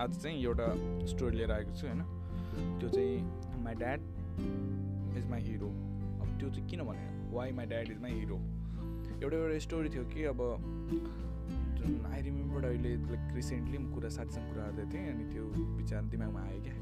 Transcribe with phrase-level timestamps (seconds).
[0.00, 0.66] आज चाहिँ एउटा
[1.06, 2.00] स्टोरी लिएर आएको छु होइन?
[2.80, 4.00] त्यो चाहिँ my dad
[5.18, 8.36] is my hero अब त्यो चाहिँ किन भने why my dad is my hero
[9.22, 10.38] एउटा एउटा स्टोरी थियो कि अब
[11.78, 15.44] जुन आई रिमेम्बर अहिले लाइक रिसेन्टली म कुरा साथीसँग कुरा गर्दै थिएँ अनि त्यो
[15.76, 16.74] विचार दिमागमा आयो क्या।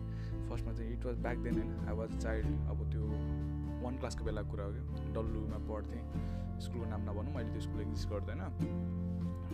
[0.48, 1.88] फर्स्टमा चाहिँ इट वाज ब्याक देन होइन?
[1.88, 3.02] आई वाज चाइल्ड अब त्यो
[3.89, 6.02] वान क्लासको बेलाको कुरा हो क्या डल्लुमा पढ्थेँ।
[6.61, 8.43] स्कुलको नाम नभनौँ मैले त्यो स्कुल एक्जिस्ट गर्दैन।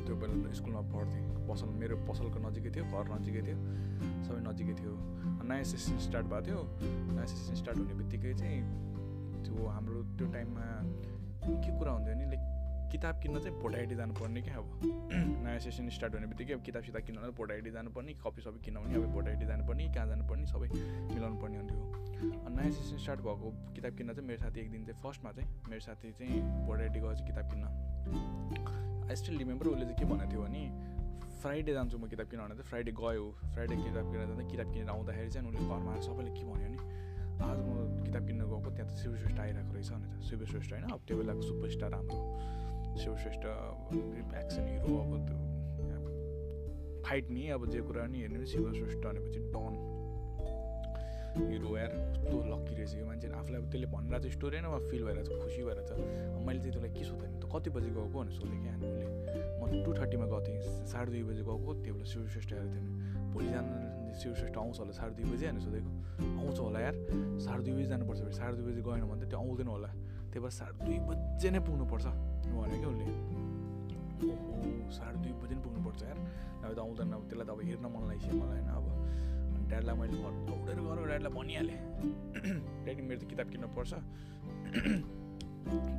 [0.07, 3.59] त्यो बेला स्कुलमा पढ्थेँ। पसल मेरो पसलको नजिकै थियो घर नजिकै थियो।
[4.27, 4.95] सबै नजिकै थियो।
[5.47, 6.61] नयाँ सेसन स्टार्ट भएको थियो।
[7.15, 8.59] नयाँ सेसन स्टार्ट हुने बित्तिकै चाहिँ
[9.47, 10.67] त्यो हाम्रो त्यो टाइममा
[11.63, 12.43] के कुरा हुन्थ्यो नि लाइक
[12.93, 14.67] किताब किन्न चाहिँ भोटाइडी जानुपर्ने क्या अब।
[15.45, 18.95] नयाँ सेसन स्टार्ट हुने बित्तिकै अब किताब सिताब किन्न भोटाइडी जानुपर्ने कपी सबै किन्न भने
[18.95, 20.69] अब भोटाइडी जानुपर्ने कहाँ जानुपर्ने सबै
[21.15, 21.81] मिलाउनु पर्ने हुन्थ्यो
[22.55, 25.83] नयाँ सेसन स्टार्ट भएको किताब किन्न चाहिँ मेरो साथी एक दिन चाहिँ फर्स्टमा चाहिँ मेरो
[25.87, 27.65] साथी चाहिँ भोटाइडी गएछ किताब किन्न।
[29.11, 30.63] आई स्टिल रिमेम्बर उसले चाहिँ के भनेको थियो भने
[31.43, 34.89] फ्राइडे जान्छु म किताब किन्न भने चाहिँ फ्राइडे गयो। फ्राइडे किताब किनेर जाँदा किताब किनेर
[34.97, 36.79] आउँदाखेरि चाहिँ उसले घरमा सबैले के भन्यो भने
[37.45, 37.71] आज म
[38.07, 41.43] किताब किन्न गएको त्यहाँ त शिवश्रेष्ठ आइरहेको रहेछ भने त शिवश्रेष्ठ होइन अब त्यो बेलाको
[41.43, 42.19] सुपरस्टार हाम्रो।
[43.03, 43.45] शिवश्रेष्ठ
[44.43, 45.39] एक्सन हिरो अब त्यो
[47.05, 49.75] फाइट नि अब जे कुरा नि हेर्ने शिवश्रेष्ठ भनेपछि डन।
[51.35, 55.03] हिरो यार कस्तो लक्की रहेछ यो मान्छे। आफूलाई अब त्यसले भनेर चाहिँ स्टोरी होइन फिल
[55.05, 55.91] भइरहेको छ खुसी भइरहेछ
[56.47, 59.05] मैले चाहिँ त्यसलाई के सोधेँ त कति बजी गएको भनेर सोधेँ क्या हामीले।
[59.59, 62.83] म टु थर्टीमा गएको थिएँ साढे दुई बजी गएको त्यो बेला शिवश्रेष्ठ आएर थियो।
[63.35, 63.69] भोलि जानु
[64.23, 65.91] शिवश्रेष्ठ आउँछ होला साढे दुई बजी होइन सोधेको।
[66.39, 66.97] आउँछ होला यार।
[67.45, 69.91] साढे दुई बजी जानुपर्छ साढे दुई बजी गएन भने त त्यो आउँदैन होला।
[70.35, 72.07] त्यही भएर साढे दुई बजे नै पुग्नुपर्छ।
[72.51, 73.07] भन्यो क्या उसले।
[74.27, 76.19] ओहो साढे दुई बजी नै पुग्नुपर्छ यार।
[76.65, 78.87] अब त आउँदैन अब त्यसलाई त अब हेर्न मन लागिसक्यो मलाई होइन अब।
[79.71, 80.17] ड्याडलाई मैले
[80.51, 81.79] दौडेर गएर ड्याडलाई भनिहालेँ।
[82.85, 83.93] ड्याडी मेरो त किताब किन्नुपर्छ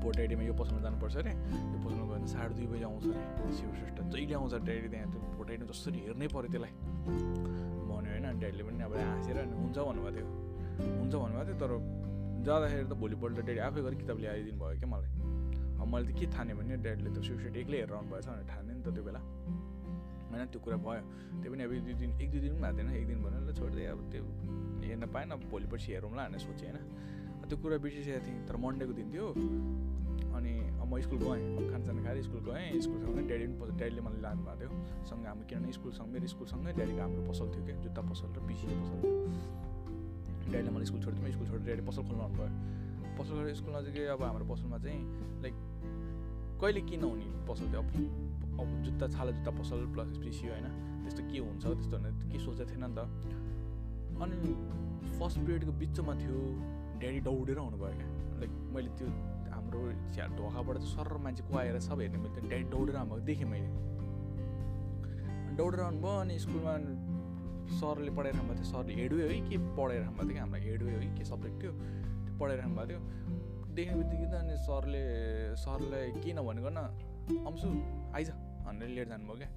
[0.03, 3.51] भोट आइडीमा यो पसलमा जानुपर्छ अरे। यो पसलमा गयो भने साढे दुई बजी आउँछ अरे।
[3.55, 6.73] शिवश्रेष्ठ जहिले आउँछ ड्याडी त्यहाँ। त्यो भोट आइडीमा जसरी हेर्नै पऱ्यो त्यसलाई।
[7.87, 10.27] भन्यो होइन ड्याडीले पनि अब हाँसेर अनि हुन्छ भन्नुभएको थियो।
[10.99, 11.71] हुन्छ भन्नुभएको थियो तर
[12.45, 15.11] जाँदाखेरि त भोलिपल्ट ड्याडी आफै गरी किताब ल्याइदिनु भयो क्या मलाई।
[15.81, 18.71] अब मैले त के ठाने भने ड्याडीले त शिवश्रेष्ठ एक्लै हेरेर आउनु भएछ भनेर ठाने
[18.73, 19.21] नि त त्यो बेला।
[20.29, 21.01] होइन त्यो कुरा भयो।
[21.41, 23.53] त्यो पनि अब एक दुई दिन एक दुई दिन पनि भएको थिएन। एक दिन भनेर
[23.57, 24.23] छोडिदिएँ अब त्यो
[24.85, 26.77] हेर्न पाएन। भोलि पर्सि हेरौँला भनेर सोचेँ होइन।
[27.49, 29.27] त्यो कुरा बिर्सिसकेको थिएँ। तर मन्डेको दिन थियो।
[30.37, 34.57] अनि अब म स्कुल गएँ। खानसाना खाएर स्कुल गएँ। स्कुलसँग ड्याडी पनि ड्याडीले मलाई लानुभएको
[34.61, 34.69] थियो।
[35.09, 38.75] सँगै हाम्रो किनभने स्कुलसँग मेरो स्कुलसँगै ड्याडीको हाम्रो पसल थियो क्या। जुत्ता पसल र पिसीको
[38.85, 39.74] पसल
[40.49, 42.49] ड्याडीले मलाई स्कुल छोडिदियो स्कुल छोडेर ड्याडी पसल खोल्नु आउनुभयो।
[43.17, 45.01] पसल गरेर स्कुल नजिकै अब हाम्रो पसलमा चाहिँ
[45.43, 45.55] लाइक
[46.61, 47.81] कहिले किन हुने पसल थियो?
[48.61, 50.67] अब जुत्ता छाला जुत्ता पसल प्लस पिसी होइन?
[51.03, 52.99] त्यस्तो के हुन्छ त्यस्तो भने के सोचेको थिएन नि त।
[54.23, 54.37] अनि
[55.19, 56.39] फर्स्ट पिरियडको बिचमा थियो
[56.99, 59.07] ड्याडी दौडेर आउनुभयो क्या। लाइक मैले त्यो
[59.55, 59.79] हाम्रो
[60.37, 63.69] ढोकाबाट सर मान्छे को आएर सब हेर्ने मैले त्यो ड्याडी दौडेर आउनुभएको देखेँ मैले।
[65.59, 66.73] दौडेर आउनुभयो अनि स्कुलमा
[67.79, 71.07] सरले पढाइरहनु भएको थियो। सरले हेडवे है के पढाइरहनु भएको थियो कि हामीलाई हेडवे है
[71.17, 71.71] के सब्जेक्ट थियो
[72.25, 72.99] त्यो पढाइरहनु भएको थियो।
[73.75, 75.03] देख्ने बित्तिकै त अनि सरले
[75.59, 76.77] सरलाई के नभनिकन
[77.49, 77.67] अंशु
[78.15, 78.29] आइज
[78.65, 79.49] भनेर लिएर जानुभयो क्या।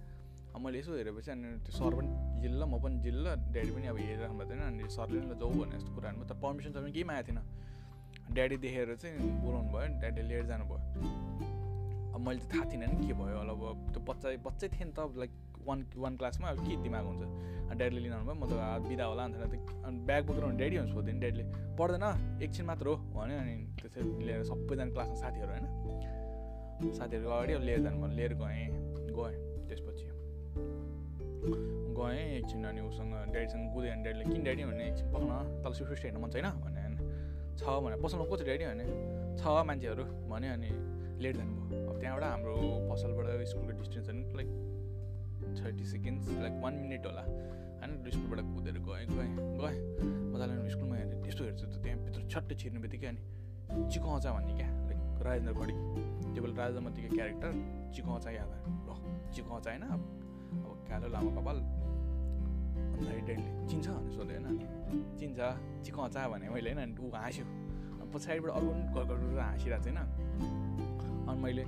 [0.59, 2.11] मैले यसो हेरेपछि अनि त्यो सर पनि
[2.43, 5.71] जिल्ल म पनि जिल्ल ड्याडी पनि अब हेरिरहनु भएको थिएन। अनि सरले पनि जाउँ भने
[5.79, 7.39] जस्तो कुरा तर पर्मिसन भने केही मागेको थिएन।
[8.35, 9.15] ड्याडी देखेर चाहिँ
[9.45, 10.79] बोलाउनु भयो। ड्याडीले लिएर जानुभयो।
[12.15, 13.63] अब मैले त थाहा थिएन नि के भयो होला। अब
[13.95, 15.33] त्यो बच्चा बच्चै थिएँ नि त लाइक
[15.69, 17.23] वान वान क्लासमा अब के दिमाग हुन्छ।
[17.69, 18.53] ड्याडीले लिनु आउनुभयो म त
[18.89, 19.37] बिदा होला अन्त
[19.85, 21.45] अनि ब्याग बोकेर ड्याडी भनेर सोधेँ नि ड्याडीले
[21.79, 22.05] पढ्दैन
[22.43, 25.67] एकछिन मात्र हो भन्यो अनि त्यसरी लिएर सबैजना क्लासमा साथीहरू होइन।
[26.99, 28.67] साथीहरू अगाडि अब लिएर जानु लिएर गएँ
[29.19, 29.37] गएँ
[29.69, 30.07] त्यसपछि।
[31.99, 35.31] गएँ एकछिन अनि उसँग ड्याडीसँग कुदेँ अनि ड्याडीले किन ड्याडी भने एकछिन पक्न
[35.65, 36.47] तल सुफिस्ट हेर्नु मन छैन?
[36.65, 36.81] भने
[37.59, 38.85] छ भने पसलमा को छ ड्याडी भने
[39.37, 40.71] छ मान्छेहरू भन्यो अनि
[41.23, 42.55] लेट जानुभयो। अब त्यहाँबाट हाम्रो
[42.91, 44.09] पसलबाट स्कुलको distance
[44.39, 44.49] like
[45.59, 47.25] thirty seconds like one minute होला।
[47.79, 49.31] होइन स्कुलबाट कुदेर गएँ गएँ
[49.61, 49.79] गएँ।
[50.33, 53.21] मजाले स्कुलमा हेरेँ त्यस्तो हेर्छु त त्यहाँभित्र छट्टै छिर्ने बित्तिकै अनि
[53.93, 55.75] चिको अचा भन्ने क्या लाइक राजेन्द्र खडी
[56.33, 57.51] त्यो बेला राजामतीको क्यारेक्टर
[57.95, 58.91] चिको अचा याद आयो। ल
[59.35, 60.01] चिको अचा होइन अब
[60.89, 61.59] कालो लामो कपाल।
[62.99, 64.57] अन्त ड्याडीले चिन्छ भनेर सोध्यो होइन
[65.19, 65.39] चिन्छ
[65.85, 67.45] चिको अचा भने मैले होइन ऊ हाँस्यो।
[68.09, 70.88] पछाडिबाट अरू पनि घर हाँसिरहेको थिएन अनि
[71.39, 71.65] मैले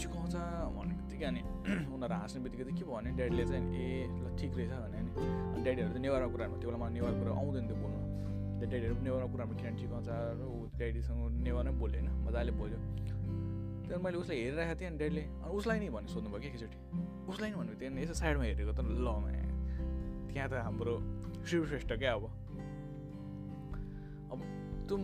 [0.00, 0.42] चिको अचा
[0.76, 1.42] भन्ने बित्तिकै अनि
[1.94, 3.86] उनीहरू हाँस्ने बित्तिकै चाहिँ के भयो भने ड्याडीले चाहिँ ए
[4.22, 5.10] ल ठिक रहेछ भने नि
[5.52, 8.00] अनि ड्याडीहरू चाहिँ नेवारको कुरामा त्यो बेला मलाई नेवार कुरा आउँदैन थियो बोल्नु।
[8.58, 12.08] त्यो ड्याडीहरू पनि नेवारको कुरामा किनभने चिको अचा र ऊ ड्याडीसँग नेवार नै बोल्यो होइन
[12.26, 16.48] मजाले बोल्यो। त्यहाँदेखि मैले उसलाई हेरिरहेको थिएँ अनि ड्याडीले अनि उसलाई नै भन्नु सोध्नुभयो कि
[16.48, 16.78] एकचोटि।
[17.30, 19.08] उसलाई नै भन्नु त्यहाँदेखि यसो साइडमा हेरेको त ल
[20.32, 20.94] त्यहाँ त हाम्रो
[21.44, 22.24] श्रीश्रेष्ठ क्या अब।
[24.32, 24.38] अब
[24.88, 25.00] तुम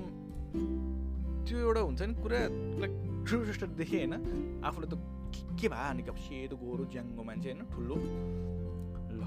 [1.44, 2.40] त्यो एउटा हुन्छ नि कुरा
[2.82, 2.92] लाइक
[3.28, 4.94] श्रीश्रेष्ठ देखेँ होइन आफूले त
[5.60, 7.96] के भए अनि अब सेतो गोरो ज्याङ्गो मान्छे होइन ठुलो
[9.12, 9.22] ल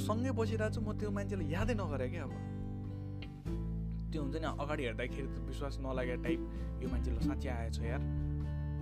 [0.00, 2.32] सँगै बसिरहेको छु म त्यो मान्छेलाई यादै नगरेँ क्या अब
[4.10, 6.40] त्यो हुन्छ नि अगाडि हेर्दाखेरि त विश्वास नलागेको टाइप
[6.80, 8.00] यो मान्छे ल साँच्चै आएछ यार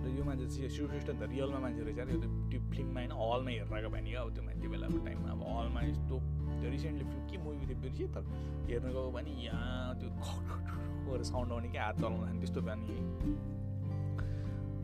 [0.05, 3.11] र यो मान्छे चाहिँ शिवश्रेष्ठ त रियलमा मान्छे रहेछ यार यो त त्यो फिल्ममा होइन
[3.11, 6.15] हलमा हेरेको भयो नि क्या अब त्यो मान्छे बेलाको टाइममा अब हलमा यस्तो
[6.59, 8.23] त्यो रिसेन्टली फिल्म के मुभी थियो बिर्सेँ तर
[8.69, 12.95] हेर्न गएको भने यहाँ त्यो साउन्ड आउने क्या हात चलाउँदाखेरि त्यस्तो भयो नि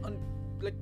[0.02, 0.18] अनि
[0.66, 0.76] लाइक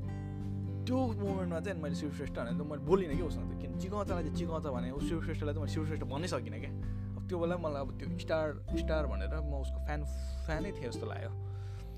[0.87, 4.91] त्यो मोमेन्टमा चाहिँ मैले शिवश्रेष्ठ भने मैले बोलिनँ कि उसँग किन चिकाउँछलाई चाहिँ चिकाउँछ भने
[4.91, 6.71] ऊ शिवश्रेष्ठलाई चाहिँ मैले शिवश्रेष्ठ भन्नै सकिनँ क्या
[7.13, 8.47] अब त्यो बेला मलाई अब त्यो स्टार
[8.77, 9.99] स्टार भनेर म उसको फ्यान
[10.47, 11.31] फ्यानै थिएँ जस्तो लाग्यो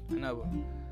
[0.10, 0.91] होइन अब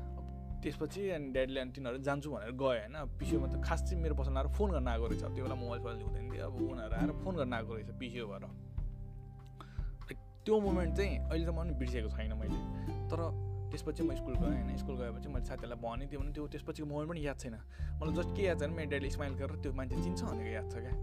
[0.62, 2.96] त्यसपछि अनि ड्याडीले अनि तिनीहरू जान्छु भनेर गयो होइन?
[3.18, 6.02] पिसिओमा त खास चाहिँ मेरो पसन्द आएर फोन गर्न आएको रहेछ। त्यो बेला मोबाइल फोबाइल
[6.02, 8.44] हुँदैन थियो। अब उनीहरू आएर फोन गर्न आएको रहेछ पिसिओ भएर।
[10.44, 12.58] त्यो मोमेन्ट चाहिँ अहिलेसम्म पनि बिर्सेको छैन मैले।
[13.10, 13.20] तर
[13.70, 14.76] त्यसपछि म स्कुल गएँ होइन?
[14.76, 17.56] स्कुल गएपछि मैले साथीहरूलाई भनेँ त्यो भने त्यो त्यसपछिको मोमेन्ट पनि याद छैन।
[18.00, 20.74] मलाई जस्ट के याद छैन मेरो ड्याडीले स्माइल गरेर त्यो मान्छे चिन्छ भनेको याद छ
[20.80, 20.94] क्या।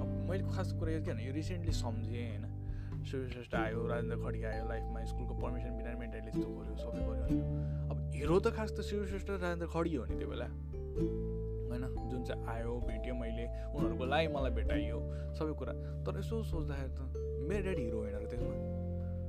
[0.00, 2.44] अब मैले खास कुरा यो के भने यो रिसेन्टली सम्झेँ होइन?
[3.10, 7.90] सूर्यश्रेष्ठ आयो राजेन्द्र खड्का आयो लाइफमा स्कुलको पर्मिसन बिना ड्याडीले यस्तो गऱ्यो सबै गऱ्यो होइन।
[7.90, 10.48] अब हिरो त खास त सूर्यश्रेष्ठ राजेन्द्र खड्की हो नि त्यो बेला।
[11.70, 14.98] होइन जुन चाहिँ आयो भेट्यो मैले उनीहरूको लागि मलाई भेटाइयो
[15.38, 15.72] सबै कुरा।
[16.02, 17.00] तर यसो सोच्दाखेरि त
[17.48, 18.54] मेरो ड्याडी हिरो होइन र त्यसमा।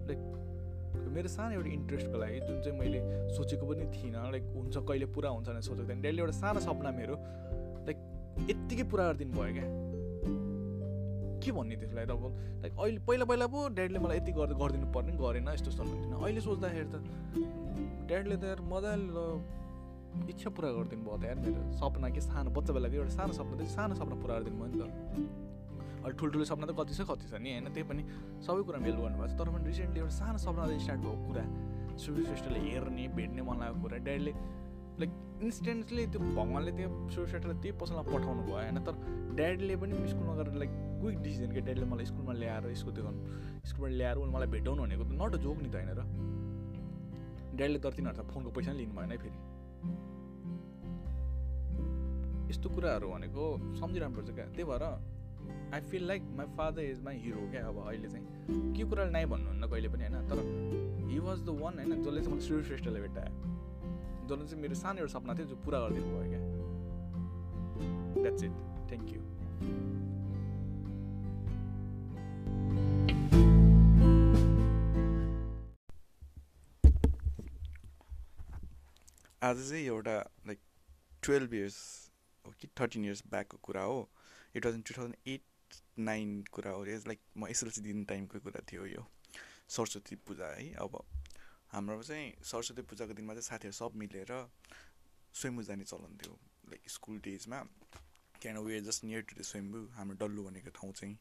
[0.10, 0.22] लाइक
[1.16, 3.00] मेरो सानो एउटा इन्ट्रेस्टको लागि जुन चाहिँ मैले
[3.38, 6.92] सोचेको पनि थिइनँ लाइक हुन्छ कहिले पुरा हुन्छ भनेर सोचेको थिएँ ड्याडीले एउटा सानो सपना
[6.98, 7.16] मेरो
[7.88, 7.98] लाइक
[8.50, 9.68] यत्तिकै पुरा गरिदिनु भयो क्या।
[11.48, 12.24] के भन्ने त्यसलाई अब
[12.64, 15.84] लाइक अहिले पहिला पहिला पो ड्याडीले मलाई यति गर्दा गरिदिनु पर्ने गरेन यस्तो यस्तो
[16.24, 16.96] अहिले सोच्दाखेरि त
[18.10, 19.26] ड्याडीले त यार मजाले
[20.32, 23.56] इच्छा पुरा गरिदिनु भयो त यार मेरो सपना के सानो बच्चा बेलाको एउटा सानो सपना
[23.58, 24.84] चाहिँ सानो सपना पुरा गरिदिनु भयो नि त।
[25.98, 27.68] अहिले ठुल्ठुलो सपना त कति छ कति छ नि होइन?
[27.76, 28.02] त्यही पनि
[28.48, 31.44] सबै कुरा मेल गर्नुभएको छ। तर पनि रिसेन्टली एउटा सानो सपना स्टार्ट भएको कुरा
[32.02, 34.34] सूर्य श्रेष्ठले हेर्ने भेट्ने मन लागेको कुरा ड्याडीले
[35.02, 35.12] लाइक
[35.46, 38.78] इन्स्टेन्टली त्यो भगवान्ले त्यो सूर्य श्रेष्ठलाई त्यही पसलमा पठाउनु भयो होइन?
[38.88, 38.96] तर
[39.38, 43.20] ड्याडीले पनि स्कुलमा गएर लाइक क्विक डिसिजन कि ड्याडीले मलाई स्कुलमा ल्याएर स्कुल त्यो गर्नु।
[43.98, 46.02] ल्याएर उसले मलाई भेटाउनु भनेको त नट जोक नि त होइन र।
[47.58, 49.40] ड्याडीले तर तिनीहरू त फोनको पैसा पनि लिनु भएन है फेरि।
[52.50, 53.44] यस्तो कुराहरू भनेको
[53.80, 54.84] सम्झिरहनुपर्छ क्या। त्यही भएर
[55.74, 58.26] I feel like my father is my hero क्या अब अहिले चाहिँ।
[58.76, 60.38] के कुराले नै भन्नुहुन्न कहिले पनि होइन। तर
[61.10, 63.32] हि वाज द वान होइन जसले चाहिँ मलाई श्रेष्ठलाई भेटायो
[64.28, 66.42] जसले चाहिँ मेरो सानो एउटा सपना थियो जो पुरा गरिदिनु भयो क्या।
[68.24, 68.54] द्याट्स इट
[68.90, 69.22] थ्याङ्क यू
[79.48, 80.14] आज चाहिँ एउटा
[80.48, 80.60] लाइक
[81.24, 81.76] टुवेल्भ इयर्स
[82.46, 84.00] हो कि थर्टिन इयर्स ब्याकको कुरा हो.
[84.56, 88.40] It was in two thousand eight nine कुरा हो इज लाइक म एसएलसी दिन टाइमको
[88.40, 89.06] कुरा थियो यो
[89.76, 91.00] सरस्वती पूजा है अब
[91.74, 94.34] हाम्रो चाहिँ सरस्वती पूजाको दिनमा चाहिँ साथीहरू सब मिलेर
[95.34, 96.40] स्वयम्भू जाने चलन थियो
[96.74, 97.64] लाइक स्कुल डेजमा
[98.42, 101.18] किन we just near to the Swayambhu हाम्रो डल्लु भनेको ठाउँ चाहिँ.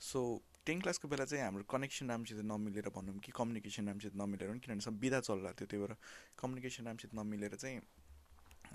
[0.00, 0.20] सो
[0.68, 4.84] टेन क्लासको बेला चाहिँ हाम्रो कनेक्सन राम्रोसित नमिलेर भनौँ कि कम्युनिकेसन राम्रोसित नमिलेर पनि किनभने
[4.84, 5.94] सब बिदा चलिरहेको थियो त्यही भएर
[6.36, 7.80] कम्युनिकेसन राम्रोसित नमिलेर चाहिँ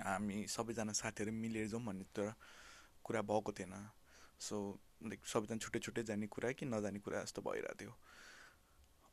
[0.02, 2.34] हामी सबैजना साथीहरू मिलेर जाउँ भन्ने तर
[3.06, 3.74] कुरा भएको थिएन।
[4.42, 4.56] सो
[5.06, 7.94] लाइक सबैजना छुट्टै छुट्टै जाने कुरा कि नजाने कुरा जस्तो भइरहेको थियो।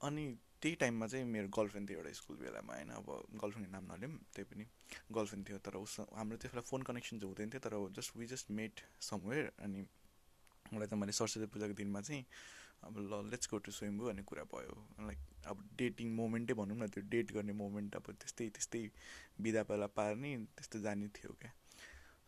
[0.01, 0.25] अनि
[0.63, 4.47] त्यही टाइममा चाहिँ मेरो गर्लफ्रेन्ड थियो एउटा स्कुल बेलामा होइन अब गर्लफ्रेन्डको नाम नलिउँ त्यही
[4.49, 4.65] पनि
[5.13, 8.27] गर्लफ्रेन्ड थियो तर उस हाम्रो त्यस बेला फोन कनेक्सन चाहिँ हुँदैन थियो तर just we
[8.33, 9.85] just met somewhere अनि
[10.73, 12.25] मलाई त मैले सरस्वती पूजाको दिनमा चाहिँ
[12.85, 16.87] अब ल लेट्स गो टु स्विम्बु भन्ने कुरा भयो। लाइक अब डेटिङ मोमेन्टै भनौँ न
[16.89, 18.83] त्यो डेट गर्ने मोमेन्ट अब त्यस्तै त्यस्तै
[19.41, 21.53] बिदा बेला पार्ने त्यस्तो जाने थियो क्या।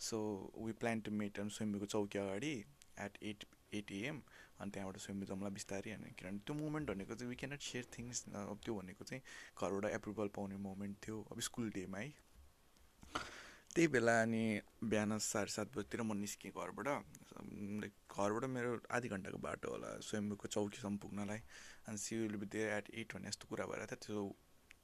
[0.01, 0.19] So
[0.59, 2.53] we plan to meet अनि स्विम्बुको चौकी अगाडि
[3.01, 3.45] एट एट
[3.75, 4.21] एट एएम
[4.61, 8.25] अनि त्यहाँबाट स्विमिङ जम्ला बिस्तारै होइन किनभने त्यो मोमेन्ट भनेको चाहिँ वी क्यानट सेयर थिङ्स
[8.35, 9.23] अब त्यो भनेको चाहिँ
[9.59, 12.13] घरबाट एप्रुभल पाउने मोमेन्ट थियो। अब स्कुल डेमा है।
[13.73, 14.45] त्यही बेला अनि
[14.85, 16.89] बिहान साढे सात बजीतिर म निस्केँ घरबाट।
[17.81, 21.41] लाइक घरबाट मेरो आधी घन्टाको बाटो होला स्वयम्भूको चौकीसम्म पुग्नलाई
[21.89, 24.21] अनि सिविल विद्या एट एट भन्ने यस्तो कुरा भइरहेको थियो।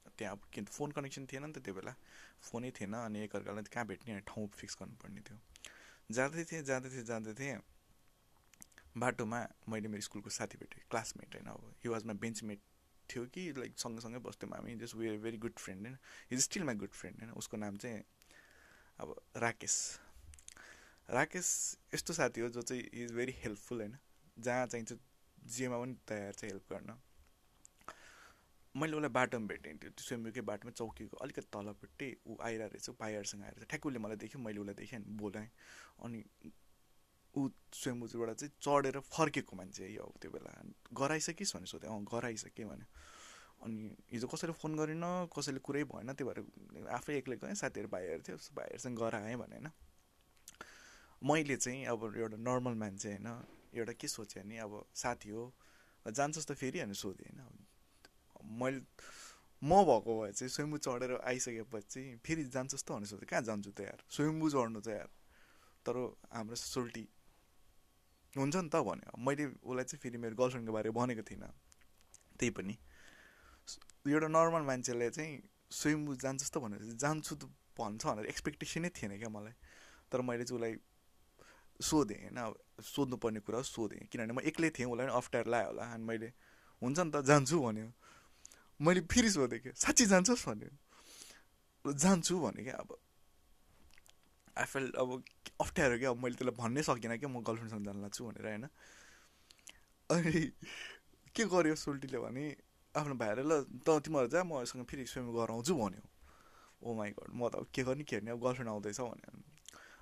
[0.01, 1.93] त्यो त्यहाँ अब किन फोन कनेक्सन थिएन नि त त्यो बेला।
[2.41, 5.37] फोनै थिएन अनि एकअर्कालाई कहाँ भेट्ने ठाउँ फिक्स गर्नुपर्ने थियो।
[6.09, 7.61] जाँदै थिएँ जाँदै थिएँ जाँदै थिएँ।
[8.97, 12.59] बाटोमा मैले मेरो स्कुलको साथी भेटेँ क्लासमेट होइन अब। हि वाज माई बेन्चमेट
[13.09, 15.97] थियो कि लाइक सँगसँगै बस्थ्यौँ हामी। Just we very good friend होइन।
[16.33, 18.01] Is still my good friend होइन। उसको नाम चाहिँ
[18.99, 19.75] अब राकेश।
[21.09, 21.47] राकेश
[21.93, 23.97] यस्तो साथी हो जो चाहिँ इज भेरी हेल्पफुल होइन?
[24.39, 24.97] जहाँ चाहिन्छ
[25.47, 26.97] जेमा पनि तयार छ हेल्प गर्न।
[28.75, 33.85] मैले उसलाई बाटोमा भेटेँ त्यो स्विमिङकै बाटोमा चौकीको अलिकति तलपट्टि ऊ आइरहेको पायरसँग आएर ठ्याक्क
[33.85, 35.49] उसले मलाई देख्यो मैले उसलाई देखेँ अनि बोलाएँ।
[36.03, 36.19] अनि
[37.33, 40.51] ऊ स्वयम्बुजीबाट चाहिँ चढेर फर्केको मान्छे है अब त्यो बेला।
[40.93, 42.85] गराइसकिस् भने सोधेँ। अँ गराइसकेँ भने।
[43.61, 48.21] अनि हिजो कसैले फोन गरेन कसैले कुरै भएन त्यो भएर आफै एक्लै गएँ साथीहरू भाइहरू
[48.23, 49.67] थियो भाइहरूसँग गराएँ भने होइन।
[51.21, 53.27] मैले चाहिँ अब एउटा नर्मल मान्छे होइन
[53.73, 55.43] एउटा के सोचेँ नि अब साथी हो
[56.05, 57.65] जान्छस् त फेरि अनि सोधेँ होइन।
[58.55, 58.81] मैले
[59.61, 63.81] म भएको भए चाहिँ स्वयम्बु चढेर आइसकेपछि फेरि जान्छस् त भनेर सोधेँ। कहाँ जान्छु त
[63.81, 63.99] यार?
[64.07, 65.09] स्वयम्बु चढ्नु त यार।
[65.85, 65.95] तर
[66.31, 67.03] हाम्रो सोल्टी
[68.33, 71.51] हुन्छ नि त भन्यो। मैले उसलाई चाहिँ फेरि मेरो गर्लफ्रेन्डको बारे भनेको थिइनँ।
[72.39, 72.75] त्यही पनि।
[74.05, 75.33] एउटा नर्मल मान्छेले चाहिँ
[75.71, 77.43] स्वयम्बु जान्छस् त भनेर जान्छु त
[77.77, 79.55] भन्छ भनेर एक्सपेक्टेसनै थिएन क्या मलाई।
[80.11, 80.73] तर मैले चाहिँ उसलाई
[81.79, 82.39] सोधेँ होइन
[82.83, 86.29] सोध्नुपर्ने कुरा सोधेँ। किनभने म एक्लै थिएँ उसलाई पनि अप्ठ्यारो लाग्यो होला अनि मैले
[86.81, 87.87] हुन्छ नि त जान्छु भन्यो।
[88.79, 90.43] मैले फेरि सोधेँ क्या साँच्ची जान्छस्?
[90.47, 90.71] भन्यो।
[91.85, 92.89] जान्छु भने क्या अब।
[94.57, 95.09] आफै अब
[95.59, 98.65] अप्ठ्यारो क्या अब मैले त्यसलाई भन्नै सकिनँ क्या म गर्लफ्रेन्डसँग जान लाग्छु भनेर होइन।
[100.09, 100.41] अनि
[101.35, 102.45] के गर्यो सोल्टीले भने
[102.95, 103.53] आफ्नो भाइले ल
[103.85, 106.03] त तिमीहरू जा मसँग फेरि स्विमिङ गराउँछु भन्यो।
[106.81, 109.29] ओ माई गड म त के गर्ने के गर्ने अब गर्लफ्रेन्ड आउँदैछ भन्यो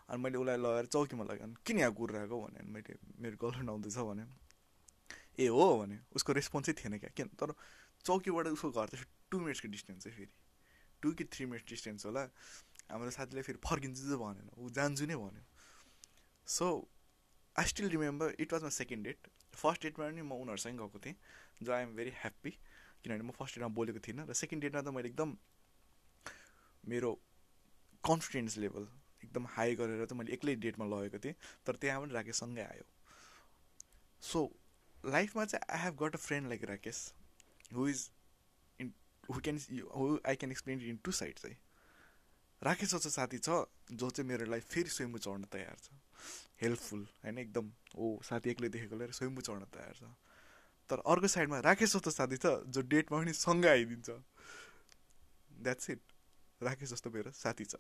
[0.08, 3.98] अनि मैले उसलाई लगेर चौकीमा लगेँ अनि किन यहाँ कुरिरहेको भने मैले मेरो गर्लफ्रेन्ड आउँदैछ
[4.08, 4.24] भने।
[5.36, 7.28] ए हो भने। उसको रेस्पोन्सै थिएन क्या। किन?
[7.36, 7.52] तर
[8.08, 10.32] चौकीबाट उसको घर चाहिँ टु मिनट्सको डिस्टेन्स चाहिँ फेरि।
[11.02, 12.24] टु कि थ्री मिनट्स डिस्टेन्स होला।
[12.88, 15.44] हाम्रो साथीले फेरि फर्किन्छु चाहिँ भनेन। ऊ जान्छु नै भन्यो।
[16.48, 16.66] So
[17.60, 21.16] I still remember it was my second date first डेटमा पनि म उनीहरूसँग गएको थिएँ
[21.62, 22.52] जो आई एम भेरी ह्याप्पी
[23.04, 25.36] किनभने म फर्स्ट डेटमा बोलेको थिइनँ र सेकेन्ड डेटमा त मैले एकदम
[26.84, 27.12] मेरो
[28.04, 28.88] कन्फिडेन्स लेभल
[29.24, 31.36] एकदम हाई गरेर चाहिँ मैले एक्लै डेटमा लगेको थिएँ
[31.66, 32.86] तर त्यहाँ पनि राकेशसँगै आयो।
[34.24, 34.40] सो
[35.06, 36.98] लाइफमा चाहिँ I have got a friend like Rakesh
[37.74, 38.10] who is
[38.80, 38.94] in
[39.30, 39.58] who can
[39.96, 41.58] who I can explain in two side चाहिँ
[42.62, 43.50] राकेश जस्तो साथी छ
[43.94, 45.90] जो चाहिँ मेरो लाइफ फेरि स्वयम्बु चढ्न तयार छ।
[46.62, 50.04] हेल्पफुल होइन एकदम ओ साथी एक्लै देखेको लिएर स्वयम्बु चढ्न तयार छ।
[50.90, 54.10] तर अर्को साइडमा राकेश जस्तो साथी छ जो डेटमा पनि सँगै आइदिन्छ।
[55.52, 56.02] द्याट्स इट
[56.62, 57.76] राकेश जस्तो मेरो साथी छ।